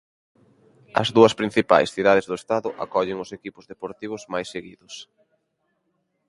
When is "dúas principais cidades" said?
1.15-2.25